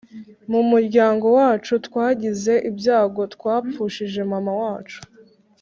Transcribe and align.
Mumuryango 0.51 1.25
wacu 1.37 1.73
twagize 1.87 2.53
ibyago 2.69 3.21
twapfushije 3.33 4.19
mama 4.31 4.51
wacu 4.61 4.99